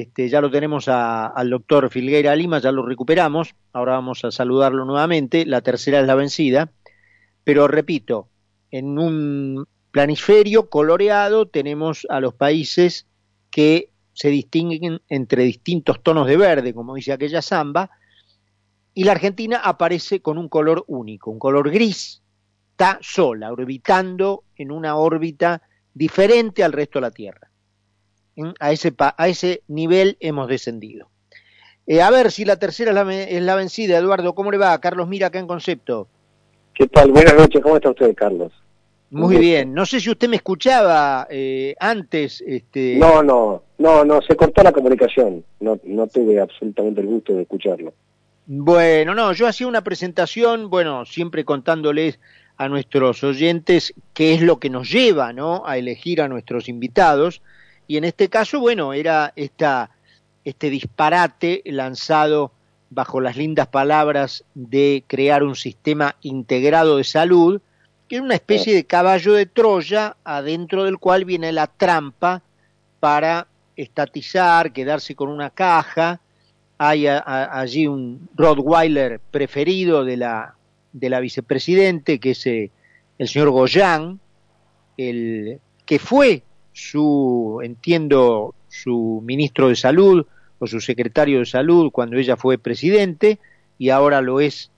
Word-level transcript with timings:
este, 0.00 0.30
ya 0.30 0.40
lo 0.40 0.50
tenemos 0.50 0.88
al 0.88 1.50
doctor 1.50 1.90
Filgueira 1.90 2.34
Lima, 2.34 2.60
ya 2.60 2.72
lo 2.72 2.86
recuperamos, 2.86 3.54
ahora 3.74 3.92
vamos 3.92 4.24
a 4.24 4.30
saludarlo 4.30 4.86
nuevamente, 4.86 5.44
la 5.44 5.60
tercera 5.60 6.00
es 6.00 6.06
la 6.06 6.14
vencida, 6.14 6.72
pero 7.44 7.68
repito, 7.68 8.30
en 8.70 8.98
un 8.98 9.66
planisferio 9.90 10.70
coloreado 10.70 11.46
tenemos 11.46 12.06
a 12.08 12.20
los 12.20 12.32
países 12.32 13.06
que 13.50 13.90
se 14.14 14.30
distinguen 14.30 15.02
entre 15.10 15.42
distintos 15.42 16.02
tonos 16.02 16.26
de 16.26 16.38
verde, 16.38 16.72
como 16.72 16.94
dice 16.94 17.12
aquella 17.12 17.42
samba, 17.42 17.90
y 18.94 19.04
la 19.04 19.12
Argentina 19.12 19.60
aparece 19.62 20.22
con 20.22 20.38
un 20.38 20.48
color 20.48 20.84
único, 20.86 21.30
un 21.30 21.38
color 21.38 21.70
gris, 21.70 22.22
está 22.70 22.98
sola, 23.02 23.52
orbitando 23.52 24.44
en 24.56 24.72
una 24.72 24.96
órbita 24.96 25.60
diferente 25.92 26.64
al 26.64 26.72
resto 26.72 26.98
de 26.98 27.02
la 27.02 27.10
Tierra. 27.10 27.51
A 28.60 28.72
ese, 28.72 28.94
a 28.98 29.28
ese 29.28 29.62
nivel 29.68 30.16
hemos 30.20 30.48
descendido. 30.48 31.08
Eh, 31.86 32.00
a 32.00 32.10
ver 32.10 32.30
si 32.30 32.44
la 32.44 32.56
tercera 32.56 32.90
es 32.90 32.94
la, 32.94 33.14
es 33.14 33.42
la, 33.42 33.56
vencida, 33.56 33.98
Eduardo. 33.98 34.34
¿Cómo 34.34 34.50
le 34.50 34.58
va? 34.58 34.80
Carlos 34.80 35.08
Mira 35.08 35.28
acá 35.28 35.38
en 35.38 35.46
Concepto. 35.46 36.08
¿Qué 36.74 36.86
tal? 36.86 37.10
Buenas 37.10 37.34
noches. 37.34 37.60
¿Cómo 37.60 37.76
está 37.76 37.90
usted, 37.90 38.14
Carlos? 38.14 38.52
Muy 39.10 39.36
bien. 39.36 39.74
No 39.74 39.84
sé 39.84 40.00
si 40.00 40.08
usted 40.08 40.28
me 40.28 40.36
escuchaba 40.36 41.26
eh, 41.28 41.74
antes. 41.78 42.42
Este... 42.46 42.96
No, 42.96 43.22
no, 43.22 43.62
no, 43.78 44.04
no. 44.04 44.22
Se 44.22 44.36
cortó 44.36 44.62
la 44.62 44.72
comunicación. 44.72 45.44
No, 45.60 45.78
no 45.84 46.06
tuve 46.06 46.40
absolutamente 46.40 47.02
el 47.02 47.08
gusto 47.08 47.34
de 47.34 47.42
escucharlo. 47.42 47.92
Bueno, 48.46 49.14
no. 49.14 49.32
Yo 49.32 49.46
hacía 49.46 49.66
una 49.66 49.84
presentación, 49.84 50.70
bueno, 50.70 51.04
siempre 51.04 51.44
contándoles 51.44 52.20
a 52.56 52.68
nuestros 52.68 53.22
oyentes 53.22 53.92
qué 54.14 54.34
es 54.34 54.40
lo 54.40 54.58
que 54.58 54.70
nos 54.70 54.90
lleva, 54.90 55.32
¿no? 55.32 55.62
A 55.66 55.76
elegir 55.78 56.22
a 56.22 56.28
nuestros 56.28 56.68
invitados 56.68 57.42
y 57.86 57.96
en 57.96 58.04
este 58.04 58.28
caso, 58.28 58.60
bueno, 58.60 58.92
era 58.92 59.32
esta, 59.36 59.90
este 60.44 60.70
disparate 60.70 61.62
lanzado 61.66 62.52
bajo 62.90 63.20
las 63.20 63.36
lindas 63.36 63.68
palabras 63.68 64.44
de 64.54 65.04
crear 65.06 65.42
un 65.42 65.56
sistema 65.56 66.16
integrado 66.22 66.98
de 66.98 67.04
salud, 67.04 67.60
que 68.08 68.16
es 68.16 68.22
una 68.22 68.34
especie 68.34 68.74
de 68.74 68.84
caballo 68.84 69.32
de 69.32 69.46
Troya, 69.46 70.16
adentro 70.24 70.84
del 70.84 70.98
cual 70.98 71.24
viene 71.24 71.52
la 71.52 71.66
trampa 71.66 72.42
para 73.00 73.46
estatizar, 73.76 74.72
quedarse 74.72 75.14
con 75.14 75.28
una 75.28 75.50
caja. 75.50 76.20
Hay 76.76 77.06
allí 77.06 77.86
un 77.86 78.28
Rottweiler 78.34 79.20
preferido 79.30 80.04
de 80.04 80.18
la, 80.18 80.54
de 80.92 81.08
la 81.08 81.20
vicepresidente, 81.20 82.18
que 82.18 82.32
es 82.32 82.46
eh, 82.46 82.70
el 83.18 83.28
señor 83.28 83.50
Goyan, 83.50 84.20
el 84.98 85.60
que 85.86 85.98
fue 85.98 86.42
su, 86.72 87.60
entiendo, 87.62 88.54
su 88.68 89.22
ministro 89.24 89.68
de 89.68 89.76
salud 89.76 90.26
o 90.58 90.66
su 90.66 90.80
secretario 90.80 91.40
de 91.40 91.46
salud 91.46 91.90
cuando 91.90 92.16
ella 92.16 92.36
fue 92.36 92.58
presidente 92.58 93.38
y 93.78 93.90
ahora 93.90 94.20
lo 94.20 94.40
es 94.40 94.70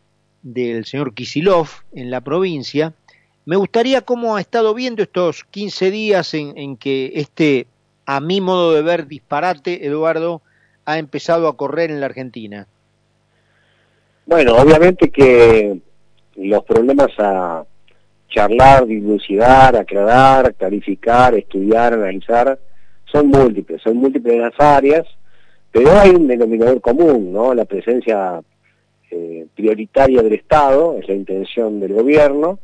del 0.42 0.84
señor 0.84 1.14
Kisilov 1.14 1.68
en 1.92 2.10
la 2.10 2.20
provincia. 2.20 2.92
Me 3.46 3.56
gustaría 3.56 4.02
cómo 4.02 4.36
ha 4.36 4.40
estado 4.40 4.74
viendo 4.74 5.02
estos 5.02 5.44
15 5.44 5.90
días 5.90 6.34
en, 6.34 6.56
en 6.56 6.76
que 6.76 7.12
este, 7.14 7.66
a 8.06 8.20
mi 8.20 8.40
modo 8.40 8.72
de 8.72 8.82
ver, 8.82 9.06
disparate, 9.06 9.86
Eduardo, 9.86 10.42
ha 10.86 10.98
empezado 10.98 11.48
a 11.48 11.56
correr 11.56 11.90
en 11.90 12.00
la 12.00 12.06
Argentina. 12.06 12.66
Bueno, 14.26 14.56
obviamente 14.56 15.10
que 15.10 15.78
los 16.36 16.64
problemas 16.64 17.10
a, 17.18 17.64
charlar, 18.34 18.86
dilucidar, 18.86 19.76
aclarar, 19.76 20.54
clarificar, 20.54 21.34
estudiar, 21.34 21.92
analizar, 21.92 22.58
son 23.10 23.28
múltiples, 23.28 23.80
son 23.80 23.96
múltiples 23.98 24.38
las 24.38 24.58
áreas, 24.58 25.06
pero 25.70 25.92
hay 25.92 26.10
un 26.10 26.26
denominador 26.26 26.80
común, 26.80 27.32
¿no? 27.32 27.54
La 27.54 27.64
presencia 27.64 28.42
eh, 29.10 29.46
prioritaria 29.54 30.20
del 30.22 30.32
Estado, 30.32 30.98
es 30.98 31.06
la 31.06 31.14
intención 31.14 31.78
del 31.78 31.92
gobierno, 31.92 32.58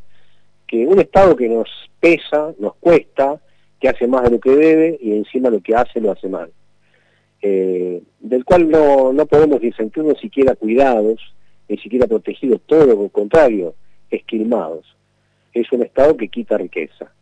que 0.67 0.87
un 0.87 0.99
Estado 0.99 1.37
que 1.37 1.49
nos 1.49 1.69
pesa, 2.01 2.53
nos 2.59 2.75
cuesta, 2.77 3.41
que 3.79 3.89
hace 3.89 4.09
más 4.09 4.25
de 4.25 4.31
lo 4.31 4.41
que 4.41 4.51
debe 4.51 4.99
y 5.01 5.13
encima 5.13 5.51
lo 5.51 5.61
que 5.61 5.75
hace 5.75 6.01
lo 6.01 6.11
hace 6.11 6.29
mal. 6.29 6.51
Eh, 7.43 8.03
del 8.19 8.45
cual 8.45 8.69
no, 8.69 9.13
no 9.13 9.25
podemos 9.27 9.63
ni 9.63 9.73
sentirnos 9.73 10.19
siquiera 10.19 10.57
cuidados, 10.57 11.21
ni 11.69 11.79
siquiera 11.79 12.09
protegidos, 12.09 12.61
todo 12.67 12.87
lo 12.87 13.09
contrario, 13.09 13.75
esquilmados 14.11 14.85
es 15.53 15.71
un 15.73 15.83
Estado 15.83 16.17
que 16.17 16.29
quita 16.29 16.59
riqueza. 16.59 17.13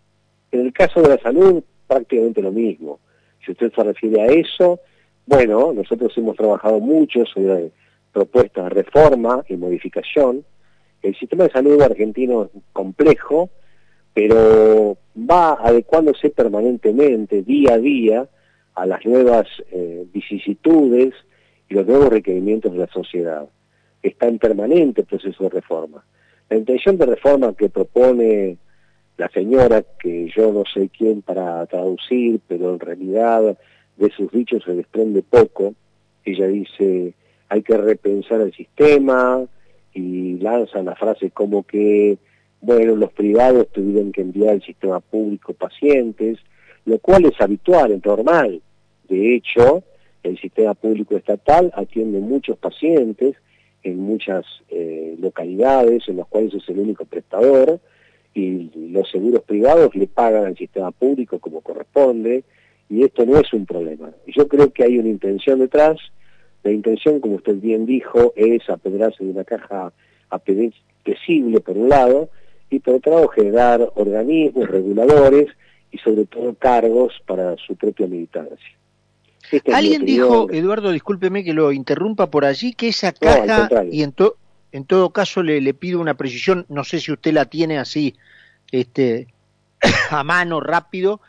En 0.50 0.60
el 0.60 0.72
caso 0.72 1.02
de 1.02 1.08
la 1.08 1.18
salud, 1.18 1.62
prácticamente 1.86 2.42
lo 2.42 2.52
mismo. 2.52 3.00
Si 3.44 3.52
usted 3.52 3.72
se 3.72 3.82
refiere 3.82 4.20
a 4.20 4.26
eso, 4.26 4.80
bueno, 5.26 5.72
nosotros 5.72 6.12
hemos 6.16 6.36
trabajado 6.36 6.80
mucho 6.80 7.24
sobre 7.26 7.70
propuestas 8.12 8.64
de 8.64 8.70
reforma 8.70 9.44
y 9.48 9.56
modificación. 9.56 10.44
El 11.02 11.14
sistema 11.16 11.44
de 11.44 11.50
salud 11.50 11.80
argentino 11.80 12.44
es 12.44 12.62
complejo, 12.72 13.50
pero 14.14 14.96
va 15.18 15.52
adecuándose 15.52 16.30
permanentemente, 16.30 17.42
día 17.42 17.74
a 17.74 17.78
día, 17.78 18.28
a 18.74 18.86
las 18.86 19.04
nuevas 19.04 19.46
eh, 19.70 20.06
vicisitudes 20.12 21.14
y 21.68 21.74
los 21.74 21.86
nuevos 21.86 22.08
requerimientos 22.08 22.72
de 22.72 22.78
la 22.78 22.86
sociedad. 22.88 23.48
Está 24.02 24.28
en 24.28 24.38
permanente 24.38 25.04
proceso 25.04 25.44
de 25.44 25.50
reforma. 25.50 26.04
La 26.50 26.56
intención 26.56 26.96
de 26.96 27.06
reforma 27.06 27.54
que 27.54 27.68
propone 27.68 28.56
la 29.16 29.28
señora, 29.28 29.84
que 30.00 30.30
yo 30.34 30.52
no 30.52 30.62
sé 30.72 30.88
quién 30.96 31.22
para 31.22 31.66
traducir, 31.66 32.40
pero 32.46 32.72
en 32.72 32.80
realidad 32.80 33.58
de 33.96 34.10
sus 34.10 34.30
dichos 34.30 34.62
se 34.64 34.74
desprende 34.74 35.22
poco, 35.22 35.74
ella 36.24 36.46
dice 36.46 37.14
hay 37.48 37.62
que 37.62 37.76
repensar 37.76 38.40
el 38.42 38.52
sistema 38.52 39.44
y 39.94 40.38
lanza 40.38 40.80
una 40.80 40.94
frase 40.94 41.30
como 41.30 41.62
que, 41.62 42.18
bueno, 42.60 42.94
los 42.94 43.12
privados 43.12 43.68
tuvieron 43.72 44.12
que 44.12 44.20
enviar 44.20 44.50
al 44.50 44.62
sistema 44.62 45.00
público 45.00 45.54
pacientes, 45.54 46.38
lo 46.84 46.98
cual 46.98 47.24
es 47.24 47.40
habitual, 47.40 47.92
es 47.92 48.04
normal. 48.04 48.60
De 49.08 49.34
hecho, 49.34 49.82
el 50.22 50.38
sistema 50.38 50.74
público 50.74 51.16
estatal 51.16 51.72
atiende 51.74 52.20
muchos 52.20 52.58
pacientes 52.58 53.36
en 53.82 53.98
muchas 53.98 54.44
eh, 54.70 55.16
localidades 55.18 56.08
en 56.08 56.16
las 56.16 56.26
cuales 56.26 56.54
es 56.54 56.68
el 56.68 56.78
único 56.78 57.04
prestador 57.04 57.80
y 58.34 58.70
los 58.92 59.10
seguros 59.10 59.42
privados 59.42 59.94
le 59.94 60.06
pagan 60.06 60.46
al 60.46 60.56
sistema 60.56 60.90
público 60.90 61.38
como 61.38 61.60
corresponde 61.60 62.44
y 62.88 63.04
esto 63.04 63.24
no 63.26 63.38
es 63.38 63.52
un 63.52 63.66
problema. 63.66 64.10
Yo 64.26 64.48
creo 64.48 64.72
que 64.72 64.84
hay 64.84 64.98
una 64.98 65.08
intención 65.08 65.58
detrás, 65.58 65.98
la 66.62 66.72
intención, 66.72 67.20
como 67.20 67.36
usted 67.36 67.56
bien 67.56 67.86
dijo, 67.86 68.32
es 68.36 68.68
apedrarse 68.68 69.24
de 69.24 69.30
una 69.30 69.44
caja 69.44 69.92
apetecible 70.30 71.60
por 71.60 71.76
un 71.76 71.88
lado 71.88 72.30
y 72.70 72.80
por 72.80 72.96
otro 72.96 73.12
lado 73.12 73.28
generar 73.28 73.92
organismos 73.94 74.68
reguladores 74.68 75.46
y 75.90 75.98
sobre 75.98 76.26
todo 76.26 76.54
cargos 76.54 77.14
para 77.26 77.56
su 77.56 77.76
propia 77.76 78.06
militancia. 78.06 78.78
Alguien 79.72 80.04
dijo, 80.04 80.50
Eduardo, 80.50 80.90
discúlpeme 80.90 81.44
que 81.44 81.52
lo 81.52 81.72
interrumpa 81.72 82.30
por 82.30 82.44
allí, 82.44 82.74
que 82.74 82.88
esa 82.88 83.12
caja, 83.12 83.68
y 83.90 84.02
en, 84.02 84.14
en 84.72 84.84
todo 84.84 85.10
caso 85.10 85.42
le, 85.42 85.60
le, 85.60 85.74
pido 85.74 86.00
una 86.00 86.14
precisión, 86.14 86.66
no 86.68 86.84
sé 86.84 87.00
si 87.00 87.12
usted 87.12 87.32
la 87.32 87.46
tiene 87.46 87.78
así 87.78 88.14
este, 88.72 89.28
a 90.10 90.24
mano, 90.24 90.60
rápido, 90.60 91.20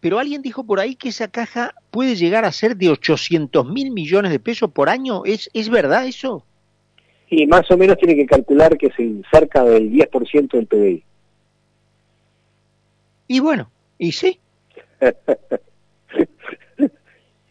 pero 0.00 0.18
alguien 0.18 0.42
dijo 0.42 0.64
por 0.64 0.80
ahí 0.80 0.94
que 0.94 1.08
esa 1.08 1.28
caja 1.28 1.74
puede 1.90 2.14
llegar 2.14 2.44
a 2.44 2.52
ser 2.52 2.76
de 2.76 2.88
800 2.88 3.66
mil 3.66 3.90
millones 3.90 4.30
de 4.30 4.38
pesos 4.38 4.70
por 4.70 4.88
año. 4.88 5.24
¿Es, 5.24 5.50
¿Es 5.52 5.68
verdad 5.68 6.06
eso? 6.06 6.44
Y 7.28 7.46
más 7.46 7.70
o 7.70 7.76
menos 7.76 7.98
tiene 7.98 8.14
que 8.14 8.26
calcular 8.26 8.78
que 8.78 8.86
es 8.86 8.94
cerca 9.30 9.64
del 9.64 9.90
10% 9.90 10.50
del 10.52 10.66
PBI. 10.66 11.04
Y 13.26 13.40
bueno, 13.40 13.70
y 13.98 14.12
sí. 14.12 14.38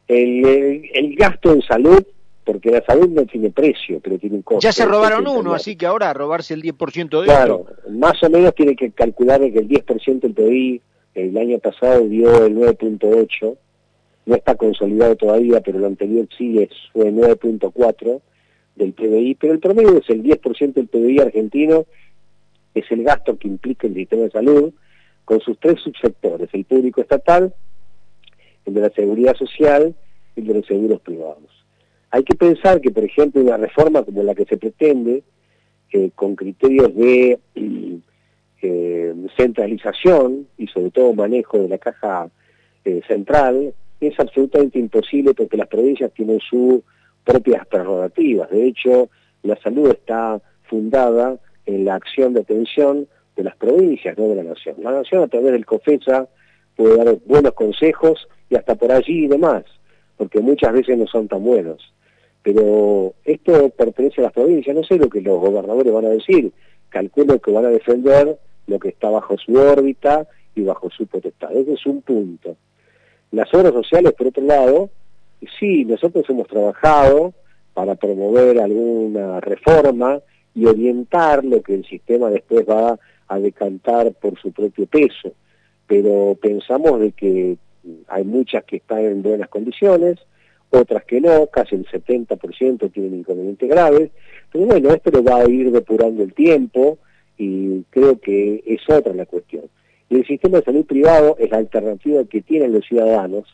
El, 0.07 0.89
el, 0.93 1.15
gasto 1.15 1.51
en 1.51 1.61
salud, 1.61 2.03
porque 2.45 2.71
la 2.71 2.83
salud 2.85 3.09
no 3.09 3.25
tiene 3.25 3.49
precio, 3.51 3.99
pero 4.01 4.17
tiene 4.17 4.37
un 4.37 4.41
costo. 4.41 4.61
Ya 4.61 4.71
se 4.71 4.85
robaron 4.85 5.27
uno, 5.27 5.53
así 5.53 5.75
que 5.75 5.85
ahora 5.85 6.13
robarse 6.13 6.53
el 6.53 6.63
10% 6.63 7.21
de 7.21 7.25
Claro, 7.25 7.65
más 7.89 8.21
o 8.23 8.29
menos 8.29 8.55
tiene 8.55 8.75
que 8.75 8.91
calcular 8.91 9.41
que 9.41 9.59
el 9.59 9.67
10% 9.67 10.21
del 10.21 10.33
PBI 10.33 10.81
el 11.17 11.37
año 11.37 11.59
pasado 11.59 12.07
dio 12.07 12.45
el 12.45 12.55
9.8, 12.55 13.57
no 14.27 14.35
está 14.35 14.55
consolidado 14.55 15.15
todavía, 15.15 15.61
pero 15.61 15.79
lo 15.79 15.87
anterior 15.87 16.27
sí 16.37 16.59
es, 16.59 16.69
fue 16.93 17.11
9.4 17.11 18.21
del 18.75 18.93
PBI, 18.93 19.35
pero 19.35 19.53
el 19.53 19.59
promedio 19.59 19.97
es 19.97 20.09
el 20.09 20.23
10% 20.23 20.73
del 20.73 20.87
PBI 20.87 21.19
argentino, 21.19 21.85
es 22.75 22.85
el 22.91 23.03
gasto 23.03 23.37
que 23.37 23.47
implica 23.47 23.87
el 23.87 23.95
sistema 23.95 24.23
de 24.23 24.31
salud, 24.31 24.73
con 25.25 25.41
sus 25.41 25.59
tres 25.59 25.81
subsectores, 25.81 26.49
el 26.53 26.65
público 26.65 27.01
estatal, 27.01 27.53
el 28.67 28.73
de 28.73 28.81
la 28.81 28.89
seguridad 28.89 29.35
social 29.35 29.95
y 30.35 30.41
el 30.41 30.47
de 30.47 30.53
los 30.53 30.65
seguros 30.65 31.01
privados. 31.01 31.65
Hay 32.11 32.23
que 32.23 32.35
pensar 32.35 32.79
que, 32.81 32.91
por 32.91 33.03
ejemplo, 33.03 33.41
una 33.41 33.57
reforma 33.57 34.03
como 34.03 34.23
la 34.23 34.35
que 34.35 34.45
se 34.45 34.57
pretende, 34.57 35.23
eh, 35.91 36.11
con 36.15 36.35
criterios 36.35 36.93
de 36.95 37.39
eh, 38.61 39.15
centralización 39.37 40.47
y 40.57 40.67
sobre 40.67 40.91
todo 40.91 41.13
manejo 41.13 41.59
de 41.59 41.69
la 41.69 41.77
caja 41.77 42.29
eh, 42.85 43.01
central, 43.07 43.73
es 43.99 44.19
absolutamente 44.19 44.79
imposible 44.79 45.33
porque 45.33 45.57
las 45.57 45.67
provincias 45.67 46.13
tienen 46.13 46.39
sus 46.39 46.81
propias 47.23 47.65
prerrogativas. 47.67 48.49
De 48.49 48.67
hecho, 48.67 49.09
la 49.43 49.55
salud 49.61 49.89
está 49.89 50.41
fundada 50.63 51.37
en 51.65 51.85
la 51.85 51.95
acción 51.95 52.33
de 52.33 52.41
atención 52.41 53.07
de 53.35 53.43
las 53.43 53.55
provincias, 53.55 54.17
no 54.17 54.27
de 54.27 54.35
la 54.35 54.43
nación. 54.43 54.75
La 54.81 54.91
nación 54.91 55.23
a 55.23 55.27
través 55.27 55.51
del 55.51 55.65
COFESA 55.65 56.27
puede 56.75 56.97
dar 56.97 57.17
buenos 57.25 57.53
consejos 57.53 58.27
y 58.49 58.55
hasta 58.55 58.75
por 58.75 58.91
allí 58.91 59.25
y 59.25 59.27
demás, 59.27 59.63
porque 60.17 60.39
muchas 60.39 60.73
veces 60.73 60.97
no 60.97 61.07
son 61.07 61.27
tan 61.27 61.43
buenos. 61.43 61.93
Pero 62.43 63.13
esto 63.25 63.69
pertenece 63.69 64.21
a 64.21 64.25
las 64.25 64.33
provincias, 64.33 64.75
no 64.75 64.83
sé 64.83 64.97
lo 64.97 65.09
que 65.09 65.21
los 65.21 65.39
gobernadores 65.39 65.91
van 65.91 66.05
a 66.05 66.09
decir, 66.09 66.51
calculo 66.89 67.39
que 67.39 67.51
van 67.51 67.65
a 67.65 67.69
defender 67.69 68.37
lo 68.67 68.79
que 68.79 68.89
está 68.89 69.09
bajo 69.09 69.37
su 69.37 69.53
órbita 69.53 70.27
y 70.55 70.63
bajo 70.63 70.89
su 70.89 71.07
potestad. 71.07 71.51
Ese 71.51 71.73
es 71.73 71.85
un 71.85 72.01
punto. 72.01 72.55
Las 73.31 73.53
obras 73.53 73.73
sociales, 73.73 74.13
por 74.13 74.27
otro 74.27 74.43
lado, 74.43 74.89
sí, 75.59 75.85
nosotros 75.85 76.25
hemos 76.29 76.47
trabajado 76.47 77.33
para 77.73 77.95
promover 77.95 78.59
alguna 78.59 79.39
reforma 79.39 80.19
y 80.55 80.65
orientar 80.65 81.43
lo 81.45 81.61
que 81.61 81.75
el 81.75 81.85
sistema 81.85 82.29
después 82.29 82.65
va 82.67 82.97
a 83.27 83.39
decantar 83.39 84.13
por 84.13 84.39
su 84.39 84.51
propio 84.51 84.87
peso. 84.87 85.31
Pero 85.85 86.37
pensamos 86.41 86.99
de 86.99 87.11
que 87.11 87.57
hay 88.07 88.23
muchas 88.23 88.63
que 88.65 88.77
están 88.77 88.99
en 88.99 89.21
buenas 89.21 89.49
condiciones, 89.49 90.17
otras 90.69 91.05
que 91.05 91.21
no, 91.21 91.47
casi 91.47 91.75
el 91.75 91.85
70% 91.85 92.91
tienen 92.91 93.19
inconvenientes 93.19 93.69
graves, 93.69 94.11
pero 94.51 94.65
bueno, 94.65 94.91
esto 94.91 95.11
lo 95.11 95.23
va 95.23 95.37
a 95.37 95.49
ir 95.49 95.71
depurando 95.71 96.23
el 96.23 96.33
tiempo 96.33 96.97
y 97.37 97.83
creo 97.89 98.19
que 98.19 98.63
es 98.65 98.81
otra 98.89 99.13
la 99.13 99.25
cuestión. 99.25 99.65
Y 100.09 100.15
el 100.15 100.25
sistema 100.25 100.59
de 100.59 100.65
salud 100.65 100.85
privado 100.85 101.35
es 101.39 101.49
la 101.49 101.57
alternativa 101.57 102.23
que 102.25 102.41
tienen 102.41 102.73
los 102.73 102.85
ciudadanos 102.85 103.45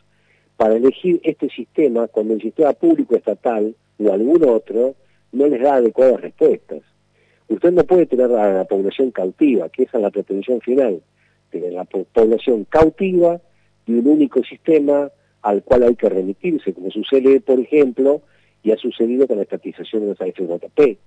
para 0.57 0.75
elegir 0.75 1.19
este 1.24 1.50
sistema 1.50 2.07
cuando 2.07 2.33
el 2.35 2.41
sistema 2.41 2.74
público 2.74 3.15
estatal 3.15 3.75
o 4.00 4.12
algún 4.12 4.47
otro 4.47 4.95
no 5.31 5.47
les 5.47 5.62
da 5.62 5.75
adecuadas 5.75 6.21
respuestas. 6.21 6.81
Usted 7.50 7.71
no 7.71 7.83
puede 7.83 8.06
tener 8.06 8.31
a 8.31 8.53
la 8.53 8.65
población 8.65 9.12
cautiva, 9.12 9.69
que 9.69 9.83
esa 9.83 9.97
es 9.97 10.03
la 10.03 10.12
pretensión 10.12 10.62
final, 10.62 11.01
tener 11.51 11.74
la 11.74 11.85
población 11.85 12.65
cautiva 12.69 13.41
de 13.85 14.00
un 14.00 14.07
único 14.07 14.44
sistema 14.44 15.12
al 15.41 15.63
cual 15.63 15.83
hay 15.83 15.95
que 15.95 16.09
remitirse, 16.09 16.74
como 16.74 16.89
sucede, 16.89 17.41
por 17.41 17.59
ejemplo, 17.59 18.21
y 18.63 18.71
ha 18.71 18.77
sucedido 18.77 19.27
con 19.27 19.38
la 19.38 19.44
estatización 19.44 20.03
de 20.03 20.07
los 20.09 20.21
AFJP. 20.21 20.97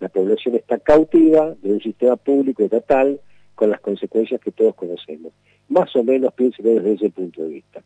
La 0.00 0.08
población 0.08 0.54
está 0.54 0.78
cautiva 0.78 1.54
de 1.60 1.72
un 1.72 1.80
sistema 1.80 2.16
público 2.16 2.62
estatal 2.62 3.20
con 3.54 3.70
las 3.70 3.80
consecuencias 3.80 4.40
que 4.40 4.52
todos 4.52 4.74
conocemos. 4.74 5.32
Más 5.68 5.94
o 5.96 6.04
menos 6.04 6.32
pienso 6.34 6.62
desde 6.62 6.92
ese 6.92 7.10
punto 7.10 7.42
de 7.42 7.48
vista. 7.48 7.82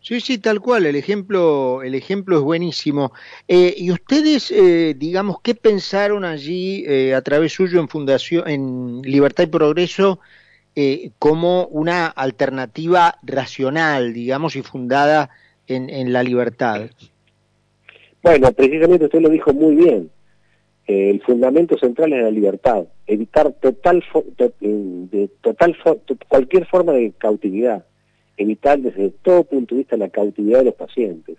Sí, 0.00 0.20
sí, 0.20 0.38
tal 0.38 0.60
cual. 0.60 0.86
El 0.86 0.96
ejemplo, 0.96 1.82
el 1.82 1.94
ejemplo 1.94 2.38
es 2.38 2.42
buenísimo. 2.42 3.12
Eh, 3.48 3.74
y 3.76 3.90
ustedes, 3.90 4.50
eh, 4.50 4.94
digamos, 4.96 5.40
¿qué 5.42 5.54
pensaron 5.54 6.24
allí 6.24 6.84
eh, 6.86 7.14
a 7.14 7.22
través 7.22 7.52
suyo 7.52 7.80
en 7.80 7.88
Fundación, 7.88 8.48
en 8.48 9.02
Libertad 9.02 9.44
y 9.44 9.48
Progreso, 9.48 10.20
como 11.18 11.66
una 11.66 12.06
alternativa 12.06 13.16
racional, 13.22 14.12
digamos, 14.12 14.56
y 14.56 14.62
fundada 14.62 15.30
en, 15.66 16.12
la 16.12 16.22
libertad? 16.22 16.90
Bueno, 18.22 18.52
precisamente 18.52 19.06
usted 19.06 19.20
lo 19.20 19.28
dijo 19.28 19.52
muy 19.52 19.74
bien. 19.74 20.10
el 20.86 21.20
fundamento 21.22 21.76
central 21.78 22.12
es 22.12 22.22
la 22.22 22.30
libertad, 22.30 22.84
evitar 23.06 23.52
total, 23.54 24.02
de 24.60 25.30
total 25.40 25.76
cualquier 26.28 26.66
forma 26.66 26.92
de 26.92 27.12
cautividad 27.18 27.84
evitar 28.38 28.78
desde 28.78 29.10
todo 29.10 29.44
punto 29.44 29.74
de 29.74 29.80
vista 29.80 29.96
la 29.96 30.08
cautividad 30.08 30.60
de 30.60 30.66
los 30.66 30.74
pacientes. 30.74 31.36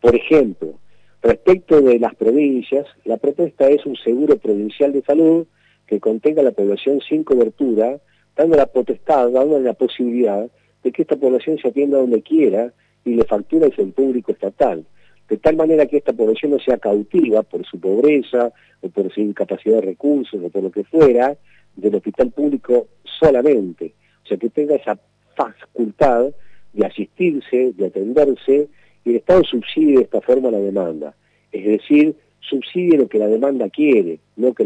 Por 0.00 0.14
ejemplo, 0.14 0.74
respecto 1.22 1.80
de 1.80 1.98
las 1.98 2.14
provincias, 2.14 2.86
la 3.04 3.16
propuesta 3.16 3.68
es 3.68 3.86
un 3.86 3.96
seguro 3.96 4.36
provincial 4.36 4.92
de 4.92 5.02
salud 5.02 5.46
que 5.86 6.00
contenga 6.00 6.42
la 6.42 6.52
población 6.52 7.00
sin 7.08 7.24
cobertura, 7.24 7.98
dando 8.36 8.56
la 8.56 8.66
potestad, 8.66 9.30
dando 9.30 9.60
la 9.60 9.74
posibilidad 9.74 10.48
de 10.82 10.92
que 10.92 11.02
esta 11.02 11.16
población 11.16 11.58
se 11.58 11.68
atienda 11.68 11.98
donde 11.98 12.22
quiera 12.22 12.72
y 13.04 13.14
le 13.14 13.24
factura 13.24 13.66
el 13.66 13.92
público 13.92 14.32
estatal, 14.32 14.84
de 15.28 15.36
tal 15.36 15.56
manera 15.56 15.86
que 15.86 15.98
esta 15.98 16.12
población 16.12 16.52
no 16.52 16.58
sea 16.58 16.78
cautiva 16.78 17.42
por 17.42 17.64
su 17.64 17.78
pobreza 17.78 18.52
o 18.80 18.88
por 18.88 19.12
su 19.12 19.20
incapacidad 19.20 19.76
de 19.76 19.82
recursos 19.82 20.40
o 20.42 20.48
por 20.48 20.62
lo 20.62 20.70
que 20.70 20.84
fuera 20.84 21.36
del 21.76 21.94
hospital 21.94 22.30
público 22.30 22.88
solamente, 23.04 23.94
o 24.24 24.26
sea 24.26 24.36
que 24.36 24.50
tenga 24.50 24.74
esa 24.74 24.98
facultad 25.36 26.30
de 26.72 26.86
asistirse, 26.86 27.72
de 27.72 27.86
atenderse, 27.86 28.68
y 29.04 29.10
el 29.10 29.16
Estado 29.16 29.42
subsidie 29.44 29.96
de 29.96 30.02
esta 30.02 30.20
forma 30.20 30.50
la 30.50 30.58
demanda. 30.58 31.14
Es 31.52 31.64
decir, 31.64 32.14
subsidie 32.40 32.96
lo 32.96 33.08
que 33.08 33.18
la 33.18 33.28
demanda 33.28 33.68
quiere, 33.68 34.18
no, 34.36 34.48
lo 34.48 34.54
que 34.54 34.64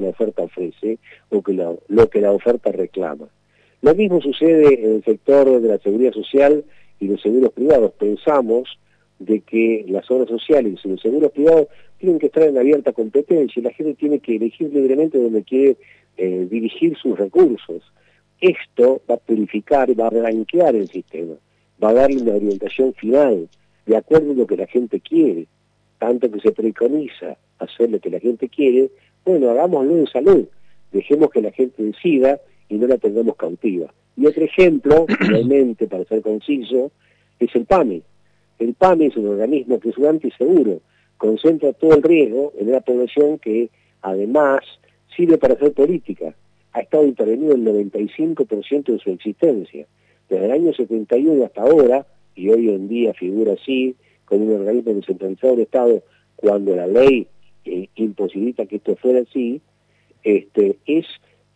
la 0.00 0.08
oferta 0.08 0.42
ofrece 0.42 0.98
o 1.30 1.42
lo 1.88 2.08
que 2.10 2.20
la 2.20 2.32
oferta 2.32 2.72
reclama. 2.72 3.28
Lo 3.82 3.94
mismo 3.94 4.20
sucede 4.20 4.84
en 4.84 4.96
el 4.96 5.04
sector 5.04 5.60
de 5.60 5.68
la 5.68 5.78
seguridad 5.78 6.12
social 6.12 6.64
y 6.98 7.08
los 7.08 7.22
seguros 7.22 7.52
privados. 7.52 7.92
Pensamos 7.92 8.78
de 9.18 9.40
que 9.40 9.84
las 9.88 10.10
obras 10.10 10.28
sociales 10.28 10.80
y 10.84 10.88
los 10.88 11.00
seguros 11.00 11.32
privados 11.32 11.68
tienen 11.98 12.18
que 12.18 12.26
estar 12.26 12.42
en 12.42 12.58
abierta 12.58 12.92
competencia 12.92 13.60
y 13.60 13.62
la 13.62 13.72
gente 13.72 13.94
tiene 13.94 14.18
que 14.18 14.36
elegir 14.36 14.72
libremente 14.72 15.18
donde 15.18 15.42
quiere 15.44 15.76
eh, 16.16 16.46
dirigir 16.50 16.96
sus 16.96 17.18
recursos. 17.18 17.82
Esto 18.40 19.00
va 19.08 19.14
a 19.14 19.18
purificar, 19.18 19.88
va 19.98 20.06
a 20.06 20.10
blanquear 20.10 20.74
el 20.74 20.88
sistema, 20.88 21.34
va 21.82 21.90
a 21.90 21.94
darle 21.94 22.22
una 22.22 22.34
orientación 22.34 22.94
final, 22.94 23.48
de 23.86 23.96
acuerdo 23.96 24.32
a 24.32 24.34
lo 24.34 24.46
que 24.46 24.56
la 24.56 24.66
gente 24.66 25.00
quiere, 25.00 25.46
tanto 26.00 26.30
que 26.30 26.40
se 26.40 26.50
preconiza 26.52 27.36
hacer 27.58 27.90
lo 27.90 28.00
que 28.00 28.10
la 28.10 28.18
gente 28.18 28.48
quiere, 28.48 28.90
bueno, 29.24 29.50
hagámoslo 29.50 29.98
en 29.98 30.06
salud, 30.06 30.46
dejemos 30.90 31.30
que 31.30 31.42
la 31.42 31.52
gente 31.52 31.82
decida 31.82 32.40
y 32.68 32.76
no 32.76 32.86
la 32.86 32.96
tengamos 32.96 33.36
cautiva. 33.36 33.92
Y 34.16 34.26
otro 34.26 34.44
ejemplo, 34.44 35.06
realmente, 35.20 35.86
para 35.86 36.04
ser 36.06 36.22
conciso, 36.22 36.90
es 37.38 37.54
el 37.54 37.66
PAMI. 37.66 38.02
El 38.58 38.74
PAMI 38.74 39.06
es 39.06 39.16
un 39.16 39.28
organismo 39.28 39.78
que 39.78 39.90
es 39.90 39.98
un 39.98 40.06
antiseguro, 40.06 40.80
concentra 41.18 41.74
todo 41.74 41.94
el 41.94 42.02
riesgo 42.02 42.54
en 42.58 42.68
una 42.68 42.80
población 42.80 43.38
que 43.38 43.68
además 44.00 44.60
sirve 45.14 45.36
para 45.36 45.54
hacer 45.54 45.74
política 45.74 46.34
ha 46.72 46.80
estado 46.80 47.04
intervenido 47.04 47.54
el 47.54 47.64
95% 47.64 48.84
de 48.84 48.98
su 48.98 49.10
existencia. 49.10 49.86
Desde 50.28 50.46
el 50.46 50.52
año 50.52 50.72
71 50.72 51.44
hasta 51.44 51.62
ahora, 51.62 52.06
y 52.34 52.48
hoy 52.48 52.70
en 52.70 52.88
día 52.88 53.12
figura 53.12 53.52
así, 53.52 53.96
con 54.30 54.42
un 54.42 54.60
organismo 54.60 54.94
descentralizado 54.94 55.54
del 55.54 55.62
Estado, 55.62 56.02
cuando 56.36 56.74
la 56.76 56.86
ley 56.86 57.26
eh, 57.64 57.88
imposibilita 57.96 58.64
que 58.64 58.76
esto 58.76 58.96
fuera 58.96 59.20
así, 59.20 59.60
este, 60.22 60.78
es 60.86 61.04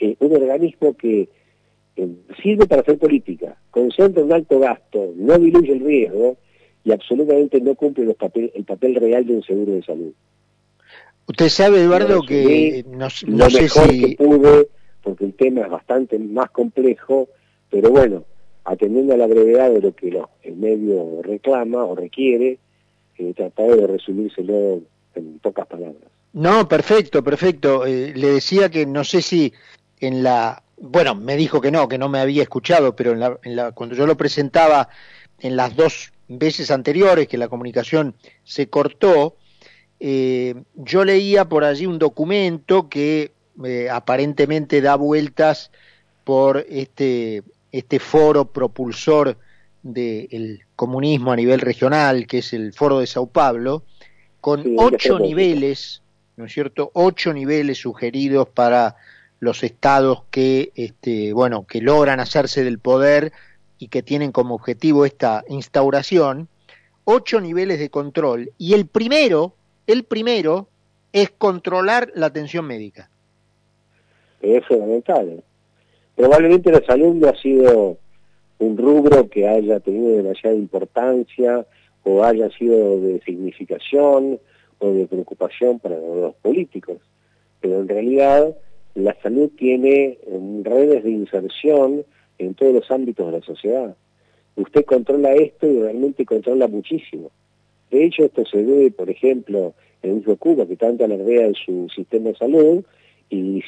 eh, 0.00 0.16
un 0.19 0.35
organismo 0.35 0.95
que 0.95 1.28
eh, 1.97 2.09
sirve 2.43 2.66
para 2.66 2.83
hacer 2.83 2.99
política, 2.99 3.57
concentra 3.71 4.25
un 4.25 4.33
alto 4.33 4.59
gasto, 4.59 5.12
no 5.16 5.38
diluye 5.38 5.73
el 5.73 5.81
riesgo 5.81 6.37
y 6.83 6.90
absolutamente 6.90 7.61
no 7.61 7.76
cumple 7.76 8.04
los 8.04 8.16
papel, 8.16 8.50
el 8.54 8.64
papel 8.64 8.97
real 8.97 9.25
de 9.25 9.37
un 9.37 9.43
seguro 9.45 9.73
de 9.73 9.83
salud. 9.85 10.12
Usted 11.28 11.49
sabe, 11.49 11.81
Eduardo, 11.81 12.23
que 12.23 12.85
no, 12.88 13.07
no 13.28 13.50
sé 13.50 13.69
si... 13.69 14.00
que 14.00 14.16
pude 14.16 14.69
porque 15.02 15.26
el 15.26 15.35
tema 15.35 15.61
es 15.61 15.71
bastante 15.71 16.19
más 16.19 16.50
complejo, 16.50 17.28
pero 17.71 17.90
bueno, 17.90 18.25
atendiendo 18.64 19.14
a 19.14 19.19
la 19.19 19.26
brevedad 19.26 19.71
de 19.71 19.81
lo 19.81 19.95
que 19.95 20.09
el 20.43 20.57
medio 20.57 21.23
reclama 21.23 21.85
o 21.85 21.95
requiere, 21.95 22.59
tratar 23.35 23.66
de 23.76 23.87
resumírselo 23.87 24.83
en 25.14 25.38
pocas 25.40 25.66
palabras. 25.66 26.02
No, 26.35 26.68
perfecto, 26.68 27.23
perfecto. 27.23 27.87
Eh, 27.87 28.12
le 28.14 28.28
decía 28.33 28.68
que 28.68 28.87
no 28.87 29.04
sé 29.04 29.23
si 29.23 29.52
en 30.00 30.23
la, 30.23 30.62
bueno, 30.78 31.14
me 31.14 31.37
dijo 31.37 31.61
que 31.61 31.71
no, 31.71 31.88
que 31.88 31.97
no 31.97 32.09
me 32.09 32.18
había 32.18 32.42
escuchado, 32.42 32.97
pero 32.97 33.12
en 33.12 33.56
la, 33.56 33.73
cuando 33.73 33.94
yo 33.94 34.06
lo 34.06 34.16
presentaba 34.16 34.88
en 35.40 35.56
las 35.56 35.76
dos 35.76 36.12
veces 36.26 36.71
anteriores 36.71 37.28
que 37.28 37.38
la 37.38 37.49
comunicación 37.49 38.16
se 38.42 38.68
cortó, 38.68 39.37
eh, 40.00 40.54
yo 40.75 41.04
leía 41.04 41.49
por 41.49 41.64
allí 41.64 41.87
un 41.87 41.99
documento 41.99 42.88
que 42.88 43.33
eh, 43.64 43.88
aparentemente 43.90 44.80
da 44.80 44.97
vueltas 44.97 45.71
por 46.25 46.66
este, 46.68 47.42
este 47.71 48.00
foro 48.00 48.47
propulsor 48.47 49.37
del 49.85 50.62
comunismo 50.75 51.31
a 51.31 51.37
nivel 51.37 51.61
regional, 51.61 52.26
que 52.26 52.38
es 52.38 52.53
el 52.53 52.73
foro 52.73 52.99
de 52.99 53.07
Sao 53.07 53.26
Paulo, 53.29 53.85
con 54.41 54.64
ocho 54.76 55.21
niveles, 55.21 56.03
¿no 56.37 56.47
es 56.47 56.53
cierto? 56.53 56.91
Ocho 56.95 57.33
niveles 57.33 57.79
sugeridos 57.79 58.49
para 58.49 58.97
los 59.38 59.62
estados 59.62 60.25
que, 60.33 60.73
este, 60.75 61.33
bueno, 61.33 61.64
que 61.67 61.81
logran 61.81 62.19
hacerse 62.19 62.64
del 62.64 62.81
poder 62.81 63.31
y 63.79 63.87
que 63.87 64.03
tienen 64.03 64.33
como 64.33 64.57
objetivo 64.57 65.05
esta 65.05 65.45
instauración, 65.49 66.49
ocho 67.05 67.41
niveles 67.41 67.79
de 67.79 67.91
control. 67.91 68.50
Y 68.59 68.75
el 68.75 68.87
primero, 68.87 69.55
el 69.87 70.03
primero 70.03 70.67
es 71.12 71.31
controlar 71.31 72.11
la 72.17 72.26
atención 72.26 72.67
médica 72.67 73.09
es 74.45 74.67
fundamental. 74.67 75.43
Probablemente 76.17 76.71
la 76.71 76.85
salud 76.85 77.14
no 77.14 77.29
ha 77.29 77.37
sido 77.37 77.97
un 78.58 78.76
rubro 78.76 79.28
que 79.28 79.49
haya 79.49 79.80
tenido 79.80 80.16
demasiada 80.16 80.56
importancia 80.56 81.66
o 82.04 82.23
haya 82.23 82.50
sido 82.50 83.00
de 83.00 83.20
significación 83.20 84.38
o 84.78 84.90
de 84.90 85.06
preocupación 85.06 85.78
para 85.78 85.96
los 85.96 86.34
políticos. 86.37 86.99
Pero 87.61 87.80
en 87.80 87.88
realidad 87.88 88.56
la 88.94 89.16
salud 89.23 89.50
tiene 89.56 90.18
redes 90.62 91.02
de 91.04 91.11
inserción 91.11 92.04
en 92.38 92.54
todos 92.54 92.75
los 92.75 92.90
ámbitos 92.90 93.26
de 93.26 93.38
la 93.38 93.44
sociedad. 93.44 93.96
Usted 94.56 94.84
controla 94.84 95.34
esto 95.34 95.66
y 95.66 95.80
realmente 95.80 96.25
controla 96.25 96.68
muchísimo. 96.68 97.30
De 97.90 98.04
hecho, 98.04 98.25
esto 98.25 98.44
se 98.44 98.62
ve, 98.62 98.90
por 98.90 99.11
ejemplo, 99.11 99.75
en 100.02 100.23
el 100.26 100.38
Cuba, 100.38 100.66
que 100.66 100.76
tanto 100.76 101.04
alardea 101.04 101.49
de 101.49 101.54
su 101.54 101.88
sistema 101.94 102.30
de 102.30 102.37
salud 102.37 102.84
y, 103.30 103.62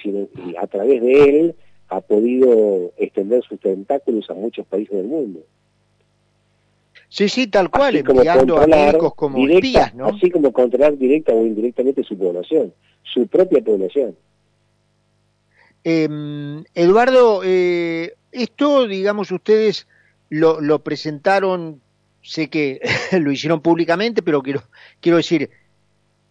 a 0.58 0.66
través 0.66 1.02
de 1.02 1.40
él 1.40 1.54
ha 1.88 2.00
podido 2.00 2.92
extender 2.96 3.42
sus 3.44 3.60
tentáculos 3.60 4.28
a 4.30 4.34
muchos 4.34 4.66
países 4.66 4.96
del 4.96 5.06
mundo. 5.06 5.40
Sí, 7.08 7.28
sí, 7.28 7.46
tal 7.46 7.70
cual, 7.70 7.96
enviando 7.96 8.58
a 8.58 8.66
médicos 8.66 9.14
como 9.14 9.46
espías, 9.48 9.94
¿no? 9.94 10.06
Así 10.06 10.30
como 10.30 10.52
controlar 10.52 10.98
directa 10.98 11.32
o 11.32 11.46
indirectamente 11.46 12.02
su 12.02 12.18
población, 12.18 12.72
su 13.02 13.26
propia 13.28 13.62
población. 13.62 14.16
Em, 15.84 16.64
Eduardo, 16.74 17.42
eh, 17.44 18.14
esto, 18.32 18.88
digamos, 18.88 19.30
ustedes 19.30 19.86
lo, 20.30 20.60
lo, 20.60 20.80
presentaron, 20.80 21.80
sé 22.22 22.50
que 22.50 22.80
lo 23.20 23.30
hicieron 23.30 23.60
públicamente, 23.60 24.20
pero 24.22 24.42
quiero, 24.42 24.62
quiero 25.00 25.18
decir, 25.18 25.50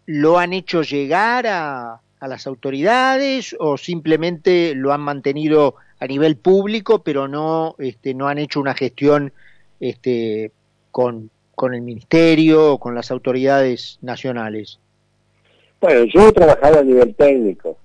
¿lo 0.05 0.37
han 0.37 0.51
hecho 0.51 0.81
llegar 0.81 1.47
a, 1.47 2.01
a 2.19 2.27
las 2.27 2.47
autoridades 2.47 3.55
o 3.59 3.77
simplemente 3.77 4.73
lo 4.75 4.93
han 4.93 5.01
mantenido 5.01 5.75
a 5.99 6.07
nivel 6.07 6.37
público, 6.37 7.03
pero 7.03 7.27
no, 7.27 7.75
este, 7.79 8.13
no 8.13 8.27
han 8.27 8.37
hecho 8.37 8.59
una 8.59 8.73
gestión 8.73 9.33
este, 9.79 10.51
con, 10.91 11.29
con 11.55 11.73
el 11.73 11.81
ministerio 11.81 12.73
o 12.73 12.79
con 12.79 12.95
las 12.95 13.11
autoridades 13.11 13.97
nacionales? 14.01 14.79
Bueno, 15.81 16.05
yo 16.05 16.27
he 16.27 16.31
trabajado 16.31 16.79
a 16.79 16.83
nivel 16.83 17.15
técnico, 17.15 17.77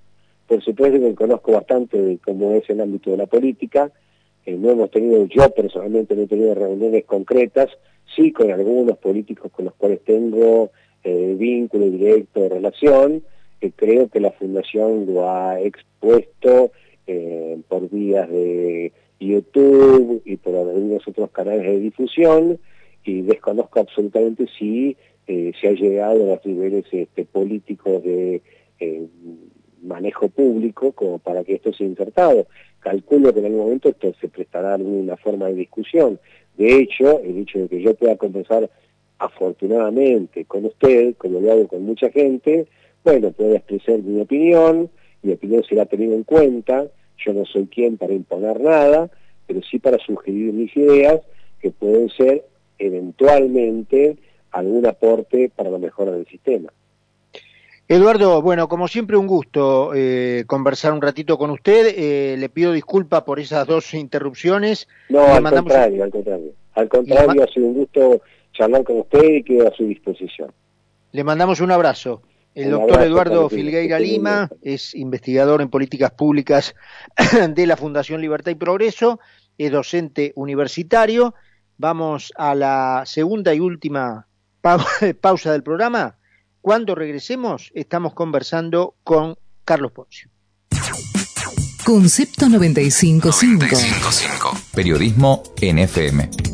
por 0.46 0.62
supuesto 0.62 0.98
que 0.98 1.14
conozco 1.14 1.52
bastante 1.52 2.00
de 2.00 2.18
cómo 2.18 2.52
es 2.52 2.68
el 2.70 2.80
ámbito 2.80 3.10
de 3.10 3.16
la 3.16 3.26
política. 3.26 3.90
Eh, 4.46 4.56
no 4.56 4.70
hemos 4.70 4.90
tenido, 4.90 5.24
yo 5.26 5.50
personalmente 5.50 6.14
no 6.14 6.22
he 6.22 6.26
tenido 6.26 6.54
reuniones 6.54 7.04
concretas, 7.04 7.68
sí 8.16 8.32
con 8.32 8.50
algunos 8.50 8.98
políticos 8.98 9.52
con 9.52 9.66
los 9.66 9.74
cuales 9.74 10.00
tengo 10.04 10.70
eh, 11.04 11.34
vínculo 11.38 11.86
directo 11.86 12.40
de 12.40 12.48
relación. 12.48 13.22
Eh, 13.60 13.72
creo 13.74 14.08
que 14.08 14.20
la 14.20 14.32
Fundación 14.32 15.06
lo 15.06 15.30
ha 15.30 15.60
expuesto 15.60 16.72
eh, 17.06 17.58
por 17.68 17.88
vías 17.90 18.28
de 18.30 18.92
YouTube 19.18 20.22
y 20.24 20.36
por 20.36 20.54
algunos 20.54 21.06
otros 21.06 21.30
canales 21.30 21.64
de 21.64 21.80
difusión 21.80 22.58
y 23.04 23.22
desconozco 23.22 23.80
absolutamente 23.80 24.46
si 24.58 24.96
se 25.26 25.68
ha 25.68 25.72
llegado 25.72 26.24
a 26.24 26.34
los 26.34 26.44
niveles 26.44 26.86
este, 26.90 27.24
políticos 27.24 28.02
de 28.02 28.42
manejo 29.82 30.28
público 30.28 30.92
como 30.92 31.18
para 31.18 31.44
que 31.44 31.54
esto 31.54 31.72
sea 31.72 31.86
insertado. 31.86 32.46
Calculo 32.80 33.32
que 33.32 33.40
en 33.40 33.46
algún 33.46 33.60
momento 33.60 33.88
esto 33.88 34.12
se 34.20 34.28
prestará 34.28 34.74
alguna 34.74 35.16
forma 35.16 35.46
de 35.46 35.54
discusión. 35.54 36.18
De 36.56 36.78
hecho, 36.78 37.20
el 37.20 37.38
hecho 37.38 37.60
de 37.60 37.68
que 37.68 37.82
yo 37.82 37.94
pueda 37.94 38.16
conversar 38.16 38.70
afortunadamente 39.18 40.44
con 40.46 40.64
usted, 40.64 41.14
como 41.16 41.40
lo 41.40 41.52
hago 41.52 41.68
con 41.68 41.82
mucha 41.84 42.10
gente, 42.10 42.66
bueno, 43.04 43.30
puedo 43.32 43.54
expresar 43.54 43.98
mi 43.98 44.20
opinión, 44.20 44.90
mi 45.22 45.32
opinión 45.32 45.64
será 45.64 45.86
tenida 45.86 46.14
en 46.14 46.24
cuenta, 46.24 46.86
yo 47.24 47.32
no 47.32 47.44
soy 47.44 47.66
quien 47.66 47.96
para 47.96 48.14
imponer 48.14 48.60
nada, 48.60 49.10
pero 49.46 49.60
sí 49.62 49.78
para 49.78 49.98
sugerir 49.98 50.52
mis 50.52 50.74
ideas 50.76 51.20
que 51.60 51.70
pueden 51.70 52.08
ser 52.10 52.44
eventualmente 52.78 54.16
algún 54.52 54.86
aporte 54.86 55.50
para 55.54 55.70
la 55.70 55.78
mejora 55.78 56.12
del 56.12 56.26
sistema. 56.26 56.72
Eduardo, 57.88 58.40
bueno, 58.40 58.68
como 58.68 58.86
siempre 58.86 59.16
un 59.16 59.26
gusto 59.26 59.90
eh, 59.96 60.44
conversar 60.46 60.92
un 60.92 61.02
ratito 61.02 61.36
con 61.36 61.50
usted. 61.50 61.92
Eh, 61.96 62.36
le 62.38 62.48
pido 62.48 62.70
disculpas 62.70 63.22
por 63.22 63.40
esas 63.40 63.66
dos 63.66 63.94
interrupciones. 63.94 64.86
No, 65.08 65.24
al 65.24 65.42
contrario, 65.42 66.04
al 66.04 66.10
contrario. 66.10 66.52
Al 66.74 66.88
contrario, 66.88 67.42
ha 67.42 67.48
sido 67.48 67.66
un 67.66 67.74
gusto 67.74 68.22
charlar 68.52 68.84
con 68.84 69.00
usted 69.00 69.24
y 69.24 69.42
quedo 69.42 69.66
a 69.66 69.72
su 69.72 69.86
disposición. 69.86 70.52
Le 71.10 71.24
mandamos 71.24 71.60
un 71.60 71.72
abrazo. 71.72 72.22
El 72.54 72.70
doctor 72.70 73.02
Eduardo 73.02 73.48
Filgueira 73.48 73.98
Lima 73.98 74.48
es 74.62 74.94
investigador 74.94 75.62
en 75.62 75.70
políticas 75.70 76.10
públicas 76.10 76.74
de 77.50 77.66
la 77.66 77.76
Fundación 77.76 78.20
Libertad 78.20 78.50
y 78.50 78.56
Progreso, 78.56 79.20
es 79.56 79.70
docente 79.70 80.32
universitario. 80.34 81.34
Vamos 81.78 82.32
a 82.36 82.54
la 82.54 83.02
segunda 83.06 83.54
y 83.54 83.60
última 83.60 84.26
pausa 85.20 85.52
del 85.52 85.62
programa 85.62 86.16
cuando 86.60 86.94
regresemos, 86.94 87.70
estamos 87.74 88.12
conversando 88.14 88.96
con 89.02 89.36
Carlos 89.64 89.92
Poncio. 89.92 90.30
Concepto 91.84 92.48
955. 92.48 93.28
955. 93.58 94.56
Periodismo 94.74 95.42
NFM. 95.60 96.49